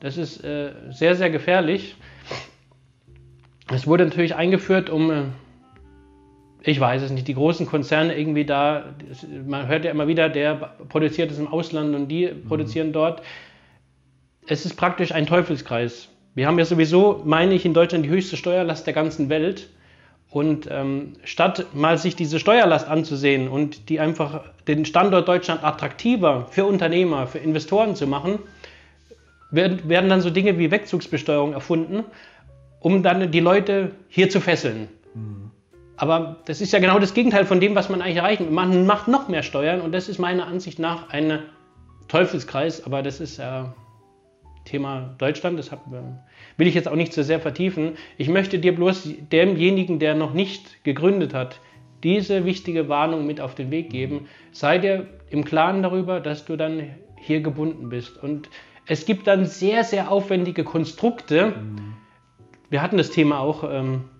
Das 0.00 0.16
ist 0.16 0.42
äh, 0.42 0.72
sehr, 0.88 1.14
sehr 1.14 1.28
gefährlich. 1.28 1.96
Es 3.70 3.86
wurde 3.86 4.04
natürlich 4.04 4.34
eingeführt, 4.34 4.88
um, 4.88 5.10
äh, 5.10 5.24
ich 6.66 6.80
weiß 6.80 7.02
es 7.02 7.10
nicht, 7.10 7.28
die 7.28 7.34
großen 7.34 7.66
Konzerne 7.66 8.16
irgendwie 8.18 8.44
da, 8.44 8.94
man 9.46 9.68
hört 9.68 9.84
ja 9.84 9.90
immer 9.90 10.08
wieder, 10.08 10.28
der 10.28 10.54
produziert 10.88 11.30
es 11.30 11.38
im 11.38 11.48
Ausland 11.48 11.94
und 11.94 12.08
die 12.08 12.28
mhm. 12.28 12.48
produzieren 12.48 12.92
dort. 12.92 13.22
Es 14.46 14.64
ist 14.64 14.74
praktisch 14.74 15.12
ein 15.12 15.26
Teufelskreis. 15.26 16.08
Wir 16.34 16.46
haben 16.46 16.58
ja 16.58 16.64
sowieso, 16.64 17.22
meine 17.24 17.54
ich, 17.54 17.64
in 17.64 17.74
Deutschland 17.74 18.04
die 18.04 18.10
höchste 18.10 18.36
Steuerlast 18.36 18.86
der 18.86 18.94
ganzen 18.94 19.28
Welt. 19.28 19.68
Und 20.30 20.68
ähm, 20.68 21.12
statt 21.22 21.66
mal 21.74 21.96
sich 21.96 22.16
diese 22.16 22.40
Steuerlast 22.40 22.88
anzusehen 22.88 23.46
und 23.46 23.88
die 23.88 24.00
einfach 24.00 24.40
den 24.66 24.84
Standort 24.84 25.28
Deutschland 25.28 25.62
attraktiver 25.62 26.48
für 26.50 26.64
Unternehmer, 26.64 27.28
für 27.28 27.38
Investoren 27.38 27.94
zu 27.94 28.08
machen, 28.08 28.40
werden, 29.52 29.88
werden 29.88 30.10
dann 30.10 30.22
so 30.22 30.30
Dinge 30.30 30.58
wie 30.58 30.72
Wegzugsbesteuerung 30.72 31.52
erfunden, 31.52 32.02
um 32.80 33.04
dann 33.04 33.30
die 33.30 33.40
Leute 33.40 33.92
hier 34.08 34.28
zu 34.28 34.40
fesseln. 34.40 34.88
Mhm. 35.14 35.43
Aber 35.96 36.36
das 36.46 36.60
ist 36.60 36.72
ja 36.72 36.78
genau 36.80 36.98
das 36.98 37.14
Gegenteil 37.14 37.46
von 37.46 37.60
dem, 37.60 37.74
was 37.74 37.88
man 37.88 38.02
eigentlich 38.02 38.16
erreichen 38.16 38.46
will. 38.46 38.52
Man 38.52 38.86
macht 38.86 39.08
noch 39.08 39.28
mehr 39.28 39.42
Steuern 39.42 39.80
und 39.80 39.92
das 39.92 40.08
ist 40.08 40.18
meiner 40.18 40.46
Ansicht 40.46 40.78
nach 40.78 41.10
ein 41.10 41.40
Teufelskreis, 42.08 42.84
aber 42.84 43.02
das 43.02 43.20
ist 43.20 43.38
ja 43.38 43.64
äh, 43.64 43.68
Thema 44.64 45.14
Deutschland, 45.18 45.58
das 45.58 45.70
will 46.56 46.66
ich 46.66 46.74
jetzt 46.74 46.88
auch 46.88 46.96
nicht 46.96 47.12
zu 47.12 47.22
sehr 47.22 47.38
vertiefen. 47.38 47.92
Ich 48.16 48.28
möchte 48.28 48.58
dir 48.58 48.74
bloß 48.74 49.08
demjenigen, 49.30 49.98
der 49.98 50.14
noch 50.14 50.32
nicht 50.32 50.82
gegründet 50.84 51.34
hat, 51.34 51.60
diese 52.02 52.44
wichtige 52.44 52.88
Warnung 52.88 53.26
mit 53.26 53.40
auf 53.40 53.54
den 53.54 53.70
Weg 53.70 53.90
geben. 53.90 54.26
Sei 54.52 54.78
dir 54.78 55.06
im 55.30 55.44
Klaren 55.44 55.82
darüber, 55.82 56.20
dass 56.20 56.44
du 56.44 56.56
dann 56.56 56.82
hier 57.16 57.40
gebunden 57.40 57.88
bist. 57.88 58.22
Und 58.22 58.48
es 58.86 59.06
gibt 59.06 59.26
dann 59.26 59.46
sehr, 59.46 59.84
sehr 59.84 60.10
aufwendige 60.10 60.64
Konstrukte. 60.64 61.48
Mhm. 61.48 61.94
Wir 62.70 62.82
hatten 62.82 62.96
das 62.96 63.10
Thema 63.10 63.40
auch 63.40 63.64
ähm, 63.70 64.04
äh, 64.04 64.13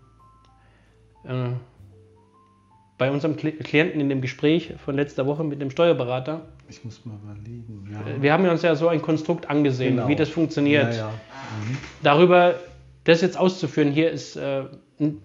bei 2.96 3.10
unserem 3.10 3.36
Klienten 3.36 4.00
in 4.00 4.08
dem 4.08 4.20
Gespräch 4.20 4.74
von 4.84 4.94
letzter 4.94 5.26
Woche 5.26 5.44
mit 5.44 5.60
dem 5.60 5.70
Steuerberater. 5.70 6.42
Ich 6.68 6.84
muss 6.84 7.04
mal 7.04 7.16
überlegen. 7.22 7.88
Ja. 7.92 8.00
Äh, 8.00 8.22
wir 8.22 8.32
haben 8.32 8.46
uns 8.46 8.62
ja 8.62 8.74
so 8.76 8.88
ein 8.88 9.02
Konstrukt 9.02 9.50
angesehen, 9.50 9.96
genau. 9.96 10.08
wie 10.08 10.16
das 10.16 10.28
funktioniert. 10.28 10.94
Ja, 10.94 10.98
ja. 10.98 11.08
Mhm. 11.08 11.76
Darüber, 12.02 12.54
das 13.04 13.20
jetzt 13.20 13.36
auszuführen, 13.36 13.90
hier 13.90 14.10
ist 14.10 14.36
äh, 14.36 14.62
ein, 15.00 15.20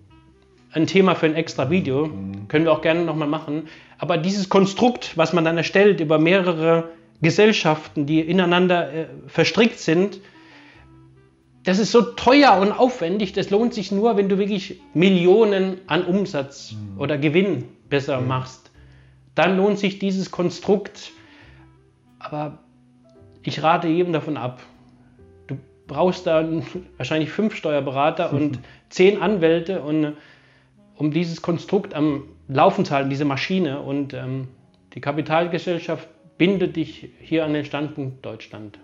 ein, 0.72 0.88
Thema 0.88 1.16
für 1.16 1.28
ein 1.28 1.36
extra 1.36 1.70
Video. 1.70 2.08
Mhm. 2.08 2.48
Können 2.48 2.66
wir 2.66 2.72
auch 2.72 2.82
gerne 2.82 3.04
nochmal 3.04 3.28
machen. 3.28 3.68
Aber 3.98 4.18
dieses 4.18 4.50
Konstrukt, 4.50 5.16
was 5.16 5.34
man 5.34 5.46
dann 5.46 5.58
erstellt 5.58 6.00
über 6.00 6.18
mehrere 6.18 6.90
Gesellschaften, 7.22 8.06
die 8.06 8.20
ineinander 8.20 8.92
äh, 8.94 9.06
verstrickt 9.28 9.80
sind, 9.80 10.20
das 11.70 11.78
ist 11.78 11.92
so 11.92 12.02
teuer 12.02 12.58
und 12.60 12.72
aufwendig, 12.72 13.34
das 13.34 13.52
lohnt 13.52 13.76
sich 13.76 13.92
nur, 13.92 14.18
wenn 14.18 14.28
du 14.28 14.40
wirklich 14.40 14.82
Millionen 14.96 15.78
an 15.86 16.04
Umsatz 16.04 16.72
mhm. 16.72 17.00
oder 17.00 17.20
Gewinn 17.20 17.66
besser 17.90 18.22
mhm. 18.22 18.28
machst. 18.28 18.72
Dann 19.36 19.56
lohnt 19.56 19.78
sich 19.78 20.00
dieses 20.00 20.32
Konstrukt. 20.32 21.12
Aber 22.18 22.58
ich 23.44 23.62
rate 23.62 23.88
jedem 23.88 24.14
davon 24.14 24.36
ab. 24.36 24.64
Du 25.46 25.60
brauchst 25.86 26.26
dann 26.26 26.66
wahrscheinlich 26.98 27.30
fünf 27.30 27.56
Steuerberater 27.56 28.34
und 28.34 28.58
zehn 28.90 29.22
Anwälte, 29.22 29.84
und, 29.84 30.16
um 30.96 31.12
dieses 31.12 31.44
Konstrukt 31.44 31.94
am 31.94 32.24
Laufen 32.48 32.84
zu 32.84 32.96
halten, 32.96 33.12
diese 33.12 33.26
Maschine. 33.26 33.82
Und 33.82 34.16
ähm, 34.16 34.48
die 34.96 35.02
Kapitalgesellschaft 35.02 36.10
bindet 36.40 36.78
dich 36.78 37.10
hier 37.20 37.46
an 37.46 37.54
den 37.54 37.64
Standpunkt 37.64 38.26
Deutschland. 38.26 38.80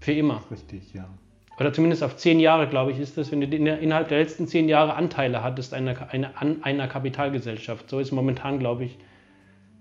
Für 0.00 0.12
immer. 0.12 0.42
Richtig, 0.50 0.92
ja. 0.92 1.08
Oder 1.58 1.72
zumindest 1.72 2.02
auf 2.02 2.16
zehn 2.16 2.38
Jahre, 2.38 2.68
glaube 2.68 2.92
ich, 2.92 3.00
ist 3.00 3.16
das, 3.16 3.32
wenn 3.32 3.40
du 3.40 3.46
innerhalb 3.46 4.08
der 4.08 4.18
letzten 4.18 4.46
zehn 4.46 4.68
Jahre 4.68 4.94
Anteile 4.94 5.42
hattest 5.42 5.72
einer, 5.72 6.10
einer, 6.10 6.30
an 6.36 6.62
einer 6.62 6.86
Kapitalgesellschaft. 6.86 7.88
So 7.88 7.98
ist 7.98 8.12
momentan, 8.12 8.58
glaube 8.58 8.84
ich, 8.84 8.98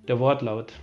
der 0.07 0.19
Wortlaut. 0.19 0.73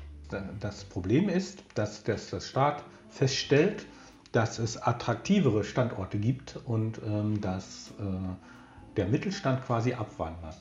Das 0.61 0.85
Problem 0.85 1.29
ist, 1.29 1.65
dass, 1.75 2.05
dass 2.05 2.31
das 2.31 2.49
Staat 2.49 2.85
feststellt, 3.09 3.87
dass 4.33 4.59
es 4.59 4.81
attraktivere 4.81 5.65
Standorte 5.65 6.19
gibt 6.19 6.59
und 6.65 7.01
ähm, 7.07 7.41
dass 7.41 7.93
äh, 8.01 8.03
der 8.97 9.07
Mittelstand 9.07 9.65
quasi 9.65 9.93
abwandert. 9.93 10.57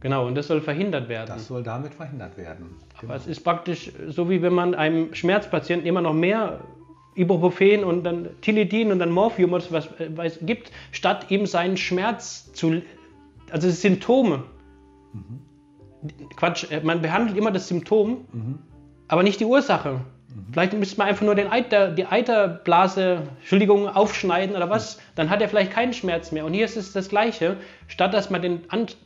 Genau, 0.00 0.26
und 0.26 0.34
das 0.34 0.48
soll 0.48 0.60
verhindert 0.60 1.08
werden. 1.08 1.28
Das 1.28 1.46
soll 1.46 1.62
damit 1.62 1.94
verhindert 1.94 2.36
werden. 2.36 2.76
Aber 2.94 3.00
genau. 3.00 3.14
es 3.14 3.26
ist 3.26 3.44
praktisch 3.44 3.92
so, 4.08 4.30
wie 4.30 4.42
wenn 4.42 4.54
man 4.54 4.74
einem 4.74 5.14
Schmerzpatienten 5.14 5.86
immer 5.86 6.00
noch 6.00 6.14
mehr 6.14 6.60
Ibuprofen 7.20 7.84
und 7.84 8.04
dann 8.04 8.28
Tilidin 8.40 8.90
und 8.92 8.98
dann 8.98 9.10
Morphium 9.10 9.52
oder 9.52 9.64
was 9.70 9.88
es 10.18 10.38
gibt, 10.42 10.70
statt 10.92 11.26
ihm 11.30 11.46
seinen 11.46 11.76
Schmerz 11.76 12.52
zu, 12.52 12.82
also 13.50 13.70
Symptome. 13.70 14.44
Mhm. 15.12 15.40
Quatsch, 16.36 16.70
äh, 16.70 16.80
man 16.80 17.02
behandelt 17.02 17.36
immer 17.36 17.50
das 17.50 17.68
Symptom, 17.68 18.26
mhm. 18.32 18.58
aber 19.08 19.22
nicht 19.22 19.40
die 19.40 19.44
Ursache. 19.44 20.00
Mhm. 20.34 20.52
Vielleicht 20.52 20.72
müsste 20.72 20.98
man 20.98 21.08
einfach 21.08 21.26
nur 21.26 21.34
den 21.34 21.48
Eiter, 21.48 21.90
die 21.90 22.06
Eiterblase, 22.06 23.22
Entschuldigung, 23.40 23.88
aufschneiden 23.88 24.56
oder 24.56 24.70
was, 24.70 24.96
mhm. 24.96 25.00
dann 25.16 25.30
hat 25.30 25.42
er 25.42 25.48
vielleicht 25.48 25.72
keinen 25.72 25.92
Schmerz 25.92 26.32
mehr. 26.32 26.44
Und 26.44 26.54
hier 26.54 26.64
ist 26.64 26.76
es 26.76 26.92
das 26.92 27.08
Gleiche. 27.08 27.56
Statt 27.88 28.14
dass 28.14 28.30
man 28.30 28.40
den, 28.40 28.60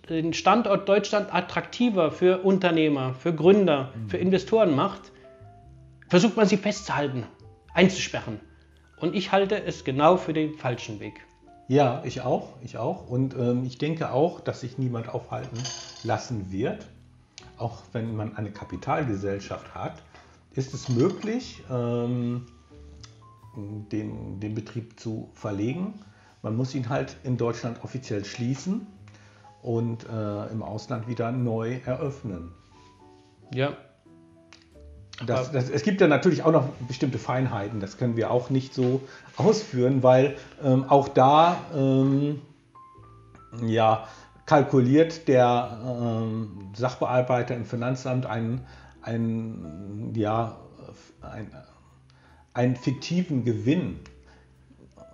den 0.08 0.32
Standort 0.34 0.88
Deutschland 0.88 1.34
attraktiver 1.34 2.10
für 2.10 2.44
Unternehmer, 2.44 3.14
für 3.14 3.34
Gründer, 3.34 3.92
mhm. 3.94 4.08
für 4.08 4.18
Investoren 4.18 4.74
macht, 4.74 5.10
versucht 6.08 6.36
man 6.36 6.46
sie 6.46 6.56
festzuhalten, 6.56 7.24
einzusperren. 7.74 8.40
Und 8.98 9.14
ich 9.14 9.32
halte 9.32 9.62
es 9.62 9.84
genau 9.84 10.16
für 10.16 10.32
den 10.32 10.54
falschen 10.54 11.00
Weg. 11.00 11.20
Ja, 11.66 12.02
ich 12.04 12.20
auch, 12.20 12.50
ich 12.62 12.76
auch. 12.78 13.08
Und 13.08 13.34
ähm, 13.34 13.64
ich 13.64 13.78
denke 13.78 14.12
auch, 14.12 14.40
dass 14.40 14.60
sich 14.60 14.78
niemand 14.78 15.08
aufhalten 15.08 15.58
lassen 16.02 16.50
wird. 16.50 16.86
Auch 17.58 17.82
wenn 17.92 18.16
man 18.16 18.36
eine 18.36 18.50
Kapitalgesellschaft 18.50 19.74
hat, 19.74 20.02
ist 20.52 20.74
es 20.74 20.88
möglich, 20.88 21.62
ähm, 21.70 22.46
den, 23.56 24.40
den 24.40 24.54
Betrieb 24.54 24.98
zu 24.98 25.28
verlegen. 25.32 25.94
Man 26.42 26.56
muss 26.56 26.74
ihn 26.74 26.88
halt 26.88 27.16
in 27.24 27.36
Deutschland 27.36 27.82
offiziell 27.82 28.24
schließen 28.24 28.86
und 29.62 30.04
äh, 30.04 30.46
im 30.48 30.62
Ausland 30.62 31.08
wieder 31.08 31.32
neu 31.32 31.80
eröffnen. 31.86 32.52
Ja. 33.52 33.76
Das, 35.26 35.52
das, 35.52 35.70
es 35.70 35.82
gibt 35.84 36.00
ja 36.00 36.08
natürlich 36.08 36.42
auch 36.42 36.50
noch 36.50 36.68
bestimmte 36.88 37.18
Feinheiten, 37.18 37.78
das 37.78 37.98
können 37.98 38.16
wir 38.16 38.32
auch 38.32 38.50
nicht 38.50 38.74
so 38.74 39.00
ausführen, 39.36 40.02
weil 40.02 40.36
ähm, 40.62 40.84
auch 40.88 41.08
da 41.08 41.56
ähm, 41.72 42.40
ja, 43.64 44.08
kalkuliert 44.44 45.28
der 45.28 45.78
ähm, 45.86 46.70
Sachbearbeiter 46.74 47.54
im 47.54 47.64
Finanzamt 47.64 48.26
einen, 48.26 48.62
einen, 49.02 50.12
ja, 50.16 50.56
ein, 51.22 51.48
einen 52.52 52.74
fiktiven 52.74 53.44
Gewinn. 53.44 54.00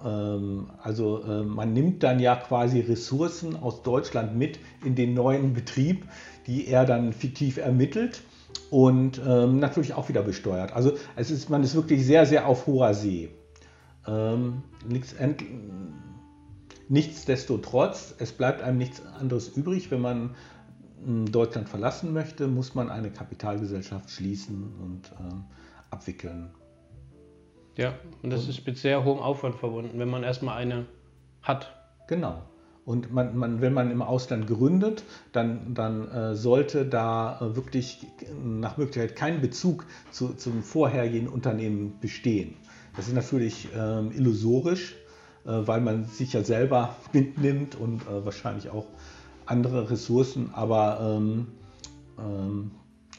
Ähm, 0.02 0.70
also 0.82 1.22
äh, 1.24 1.42
man 1.42 1.74
nimmt 1.74 2.02
dann 2.02 2.20
ja 2.20 2.36
quasi 2.36 2.80
Ressourcen 2.80 3.54
aus 3.54 3.82
Deutschland 3.82 4.34
mit 4.34 4.58
in 4.82 4.94
den 4.94 5.12
neuen 5.12 5.52
Betrieb, 5.52 6.06
die 6.46 6.68
er 6.68 6.86
dann 6.86 7.12
fiktiv 7.12 7.58
ermittelt 7.58 8.22
und 8.70 9.20
ähm, 9.26 9.58
natürlich 9.58 9.94
auch 9.94 10.08
wieder 10.08 10.22
besteuert. 10.22 10.72
Also 10.72 10.92
es 11.16 11.30
ist, 11.30 11.50
man 11.50 11.62
ist 11.62 11.74
wirklich 11.74 12.04
sehr, 12.04 12.26
sehr 12.26 12.46
auf 12.46 12.66
hoher 12.66 12.94
See. 12.94 13.30
Ähm, 14.06 14.62
nichts, 14.86 15.14
nichtsdestotrotz, 16.88 18.14
es 18.18 18.32
bleibt 18.32 18.62
einem 18.62 18.78
nichts 18.78 19.04
anderes 19.18 19.48
übrig, 19.48 19.90
wenn 19.90 20.00
man 20.00 20.34
hm, 21.04 21.30
Deutschland 21.30 21.68
verlassen 21.68 22.12
möchte, 22.12 22.48
muss 22.48 22.74
man 22.74 22.90
eine 22.90 23.10
Kapitalgesellschaft 23.10 24.10
schließen 24.10 24.72
und 24.80 25.12
ähm, 25.20 25.44
abwickeln. 25.90 26.50
Ja, 27.76 27.94
und 28.22 28.30
das 28.30 28.48
ist 28.48 28.66
mit 28.66 28.76
sehr 28.76 29.04
hohem 29.04 29.20
Aufwand 29.20 29.56
verbunden, 29.56 29.98
wenn 29.98 30.10
man 30.10 30.22
erstmal 30.22 30.58
eine 30.58 30.86
hat. 31.42 31.74
Genau. 32.08 32.42
Und 32.84 33.12
man, 33.12 33.36
man, 33.36 33.60
wenn 33.60 33.72
man 33.72 33.90
im 33.90 34.02
Ausland 34.02 34.46
gründet, 34.46 35.04
dann, 35.32 35.74
dann 35.74 36.08
äh, 36.10 36.34
sollte 36.34 36.86
da 36.86 37.38
äh, 37.40 37.56
wirklich 37.56 38.06
nach 38.42 38.78
Möglichkeit 38.78 39.16
kein 39.16 39.40
Bezug 39.40 39.84
zu, 40.10 40.34
zum 40.34 40.62
vorherigen 40.62 41.28
Unternehmen 41.28 41.98
bestehen. 42.00 42.54
Das 42.96 43.06
ist 43.06 43.14
natürlich 43.14 43.68
äh, 43.74 44.06
illusorisch, 44.16 44.96
äh, 45.44 45.50
weil 45.50 45.80
man 45.80 46.04
sich 46.04 46.32
ja 46.32 46.42
selber 46.42 46.96
mitnimmt 47.12 47.74
und 47.74 48.02
äh, 48.02 48.24
wahrscheinlich 48.24 48.70
auch 48.70 48.86
andere 49.46 49.90
Ressourcen, 49.90 50.50
aber 50.52 51.16
ähm, 51.18 51.48
ähm, 52.18 52.70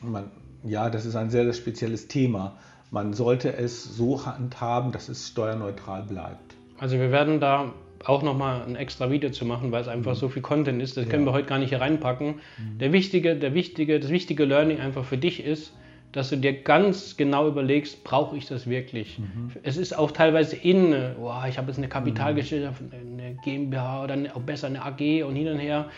man, 0.02 0.32
ja, 0.64 0.90
das 0.90 1.06
ist 1.06 1.16
ein 1.16 1.30
sehr, 1.30 1.44
sehr 1.44 1.54
spezielles 1.54 2.08
Thema. 2.08 2.58
Man 2.90 3.14
sollte 3.14 3.54
es 3.56 3.84
so 3.84 4.26
handhaben, 4.26 4.92
dass 4.92 5.10
es 5.10 5.28
steuerneutral 5.28 6.04
bleibt. 6.04 6.56
Also 6.80 6.98
wir 6.98 7.12
werden 7.12 7.40
da 7.40 7.74
auch 8.06 8.24
nochmal 8.24 8.64
ein 8.64 8.76
extra 8.76 9.12
Video 9.12 9.30
zu 9.30 9.46
machen, 9.46 9.72
weil 9.72 9.82
es 9.82 9.88
einfach 9.88 10.14
mhm. 10.14 10.18
so 10.18 10.30
viel 10.30 10.42
Content 10.42 10.82
ist. 10.82 10.98
Das 10.98 11.06
ja. 11.06 11.12
können 11.12 11.26
wir 11.26 11.34
heute 11.34 11.48
gar 11.48 11.60
nicht 11.60 11.70
hier 11.70 11.82
reinpacken. 11.82 12.36
Mhm. 12.36 12.78
Der 12.80 12.94
wichtige, 12.94 13.36
der 13.36 13.54
wichtige, 13.54 14.00
das 14.00 14.10
wichtige 14.10 14.46
Learning 14.46 14.80
einfach 14.80 15.06
für 15.06 15.18
dich 15.18 15.44
ist, 15.44 15.74
dass 16.12 16.30
du 16.30 16.38
dir 16.38 16.62
ganz 16.62 17.16
genau 17.16 17.48
überlegst, 17.48 18.04
brauche 18.04 18.36
ich 18.36 18.46
das 18.46 18.68
wirklich? 18.68 19.20
Mhm. 19.20 19.52
Es 19.64 19.78
ist 19.78 19.98
auch 19.98 20.12
teilweise 20.12 20.56
in, 20.56 20.94
oh, 21.22 21.34
ich 21.48 21.58
habe 21.58 21.68
jetzt 21.68 21.78
eine 21.78 21.88
Kapitalgesellschaft, 21.88 22.82
eine 22.92 23.38
GmbH 23.44 24.04
oder 24.04 24.14
eine, 24.14 24.36
auch 24.36 24.42
besser 24.42 24.68
eine 24.68 24.84
AG 24.84 25.24
und 25.24 25.36
hin 25.36 25.48
und 25.48 25.60
her. 25.60 25.90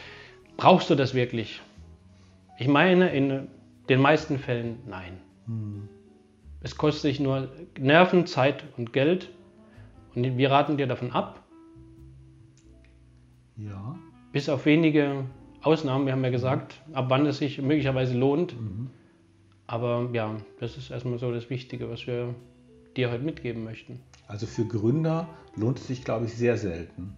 Brauchst 0.58 0.90
du 0.90 0.96
das 0.96 1.16
wirklich? 1.16 1.62
Ich 2.60 2.68
meine, 2.68 3.10
in 3.10 3.48
den 3.90 4.00
meisten 4.00 4.38
Fällen 4.38 4.78
nein. 4.88 5.18
Mhm. 5.48 5.90
Es 6.62 6.78
kostet 6.78 7.10
dich 7.10 7.20
nur 7.20 7.50
Nerven, 7.78 8.26
Zeit 8.26 8.64
und 8.78 8.94
Geld. 8.94 9.30
Und 10.16 10.38
wir 10.38 10.52
raten 10.52 10.78
dir 10.78 10.88
davon 10.88 11.12
ab, 11.12 11.43
ja. 13.58 13.96
Bis 14.32 14.50
auf 14.50 14.66
wenige 14.66 15.26
Ausnahmen, 15.62 16.06
wir 16.06 16.14
haben 16.14 16.24
ja 16.24 16.30
gesagt, 16.30 16.82
ab 16.94 17.06
wann 17.10 17.26
es 17.26 17.38
sich 17.38 17.62
möglicherweise 17.62 18.18
lohnt. 18.18 18.60
Mhm. 18.60 18.90
Aber 19.68 20.10
ja, 20.12 20.36
das 20.60 20.78
ist 20.78 20.92
erstmal 20.92 21.20
so 21.20 21.32
das 21.32 21.50
Wichtige, 21.50 21.90
was 21.90 22.06
wir 22.06 22.36
dir 22.98 23.12
heute 23.12 23.24
mitgeben 23.24 23.64
möchten. 23.64 24.00
Also 24.28 24.46
für 24.46 24.66
Gründer 24.66 25.28
lohnt 25.56 25.80
es 25.80 25.88
sich, 25.88 26.04
glaube 26.04 26.26
ich, 26.26 26.34
sehr 26.34 26.58
selten, 26.58 27.14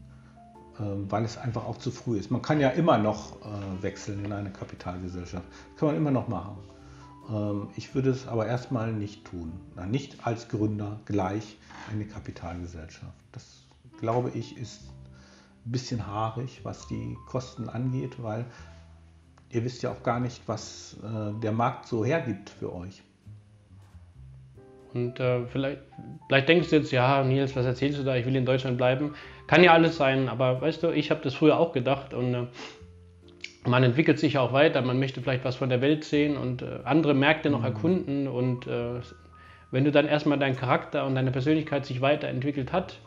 ähm, 0.80 1.10
weil 1.10 1.24
es 1.24 1.38
einfach 1.38 1.66
auch 1.66 1.78
zu 1.78 1.92
früh 1.92 2.18
ist. 2.18 2.32
Man 2.32 2.42
kann 2.42 2.60
ja 2.60 2.70
immer 2.70 2.98
noch 2.98 3.42
äh, 3.42 3.84
wechseln 3.84 4.24
in 4.26 4.32
eine 4.32 4.52
Kapitalgesellschaft. 4.52 5.46
Das 5.72 5.80
kann 5.80 5.88
man 5.88 5.98
immer 5.98 6.12
noch 6.12 6.28
machen. 6.28 6.58
Ähm, 7.30 7.68
ich 7.76 7.96
würde 7.96 8.12
es 8.12 8.28
aber 8.28 8.46
erstmal 8.46 8.94
nicht 8.94 9.26
tun. 9.26 9.54
Nicht 9.90 10.26
als 10.26 10.48
Gründer 10.48 11.00
gleich 11.06 11.58
eine 11.92 12.06
Kapitalgesellschaft. 12.06 13.14
Das, 13.32 13.66
glaube 14.00 14.32
ich, 14.34 14.58
ist 14.58 14.82
bisschen 15.66 16.06
haarig, 16.06 16.62
was 16.64 16.88
die 16.88 17.18
Kosten 17.28 17.70
angeht, 17.70 18.22
weil 18.22 18.46
ihr 19.50 19.64
wisst 19.64 19.84
ja 19.84 19.92
auch 19.92 20.04
gar 20.04 20.20
nicht, 20.20 20.42
was 20.48 20.98
äh, 21.04 21.40
der 21.42 21.52
Markt 21.52 21.88
so 21.88 22.06
hergibt 22.06 22.50
für 22.50 22.74
euch. 22.74 23.04
Und 24.94 25.20
äh, 25.20 25.46
vielleicht, 25.48 25.82
vielleicht 26.28 26.48
denkst 26.48 26.70
du 26.70 26.78
jetzt, 26.78 26.92
ja, 26.92 27.24
Nils, 27.24 27.56
was 27.56 27.66
erzählst 27.66 28.00
du 28.00 28.04
da? 28.04 28.16
Ich 28.16 28.26
will 28.26 28.36
in 28.36 28.46
Deutschland 28.46 28.78
bleiben. 28.78 29.14
Kann 29.48 29.62
ja 29.62 29.74
alles 29.74 29.98
sein, 29.98 30.30
aber 30.30 30.62
weißt 30.62 30.84
du, 30.84 30.92
ich 30.92 31.12
habe 31.12 31.22
das 31.22 31.36
früher 31.36 31.60
auch 31.60 31.74
gedacht 31.74 32.14
und 32.14 32.34
äh, 32.34 32.48
man 33.66 33.84
entwickelt 33.84 34.20
sich 34.20 34.38
auch 34.38 34.54
weiter. 34.54 34.82
Man 34.82 35.00
möchte 35.00 35.22
vielleicht 35.22 35.44
was 35.44 35.56
von 35.56 35.70
der 35.70 35.82
Welt 35.82 36.04
sehen 36.04 36.38
und 36.38 36.62
äh, 36.62 36.80
andere 36.84 37.14
Märkte 37.14 37.50
noch 37.50 37.60
mhm. 37.60 37.66
erkunden. 37.66 38.28
Und 38.28 38.68
äh, 38.68 39.02
wenn 39.72 39.84
du 39.84 39.92
dann 39.92 40.08
erstmal 40.08 40.40
deinen 40.40 40.56
Charakter 40.56 41.06
und 41.06 41.16
deine 41.16 41.32
Persönlichkeit 41.32 41.86
sich 41.86 42.00
weiterentwickelt 42.02 42.72
hat, 42.72 43.00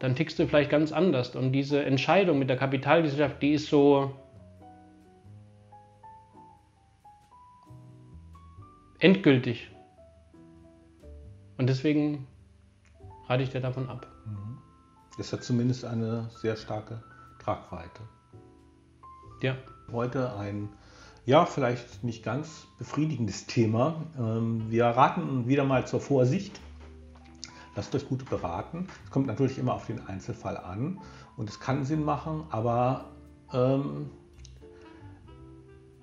dann 0.00 0.16
tickst 0.16 0.38
du 0.38 0.48
vielleicht 0.48 0.70
ganz 0.70 0.92
anders. 0.92 1.36
Und 1.36 1.52
diese 1.52 1.84
Entscheidung 1.84 2.38
mit 2.38 2.48
der 2.48 2.56
Kapitalgesellschaft, 2.56 3.40
die 3.42 3.52
ist 3.52 3.68
so 3.68 4.12
endgültig. 8.98 9.70
Und 11.58 11.68
deswegen 11.68 12.26
rate 13.28 13.42
ich 13.42 13.50
dir 13.50 13.60
davon 13.60 13.88
ab. 13.90 14.06
Mhm. 14.24 14.58
Das 15.18 15.32
hat 15.34 15.44
zumindest 15.44 15.84
eine 15.84 16.30
sehr 16.30 16.56
starke 16.56 17.02
Tragweite. 17.38 18.00
Ja. 19.42 19.56
Heute 19.92 20.34
ein, 20.36 20.70
ja, 21.26 21.44
vielleicht 21.44 22.02
nicht 22.04 22.22
ganz 22.24 22.66
befriedigendes 22.78 23.46
Thema. 23.46 24.02
Ähm, 24.18 24.70
wir 24.70 24.86
raten 24.86 25.46
wieder 25.46 25.64
mal 25.64 25.86
zur 25.86 26.00
Vorsicht 26.00 26.58
lasst 27.76 27.94
euch 27.94 28.08
gut 28.08 28.28
beraten. 28.28 28.88
Es 29.04 29.10
kommt 29.10 29.26
natürlich 29.26 29.58
immer 29.58 29.74
auf 29.74 29.86
den 29.86 30.06
Einzelfall 30.06 30.56
an 30.56 30.98
und 31.36 31.48
es 31.48 31.60
kann 31.60 31.84
Sinn 31.84 32.04
machen, 32.04 32.44
aber 32.50 33.06
ähm, 33.52 34.10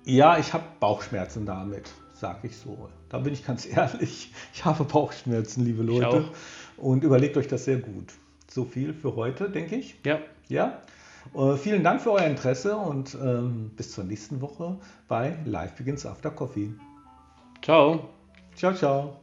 ja, 0.04 0.38
ich 0.38 0.54
habe 0.54 0.64
Bauchschmerzen 0.80 1.44
damit, 1.44 1.90
sage 2.14 2.48
ich 2.48 2.56
so. 2.56 2.88
Da 3.08 3.18
bin 3.18 3.32
ich 3.32 3.44
ganz 3.44 3.66
ehrlich. 3.70 4.32
Ich 4.54 4.64
habe 4.64 4.84
Bauchschmerzen, 4.84 5.64
liebe 5.64 5.82
Leute. 5.82 6.24
Und 6.76 7.04
überlegt 7.04 7.36
euch 7.36 7.48
das 7.48 7.64
sehr 7.64 7.78
gut. 7.78 8.14
So 8.50 8.64
viel 8.64 8.94
für 8.94 9.16
heute, 9.16 9.50
denke 9.50 9.76
ich. 9.76 9.98
Ja. 10.04 10.20
Ja. 10.48 10.80
Äh, 11.34 11.56
vielen 11.56 11.82
Dank 11.82 12.00
für 12.00 12.12
euer 12.12 12.24
Interesse 12.24 12.76
und 12.76 13.16
ähm, 13.22 13.70
bis 13.76 13.92
zur 13.92 14.04
nächsten 14.04 14.40
Woche 14.40 14.78
bei 15.08 15.36
Live 15.44 15.74
Begins 15.74 16.06
After 16.06 16.30
Coffee. 16.30 16.72
Ciao. 17.60 18.08
Ciao, 18.54 18.72
ciao. 18.72 19.20